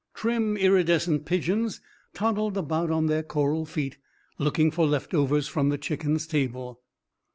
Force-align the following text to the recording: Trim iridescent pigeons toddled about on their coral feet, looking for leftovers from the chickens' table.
Trim 0.15 0.57
iridescent 0.57 1.25
pigeons 1.27 1.79
toddled 2.15 2.57
about 2.57 2.89
on 2.89 3.05
their 3.05 3.21
coral 3.21 3.67
feet, 3.67 3.99
looking 4.39 4.71
for 4.71 4.87
leftovers 4.87 5.47
from 5.47 5.69
the 5.69 5.77
chickens' 5.77 6.25
table. 6.25 6.81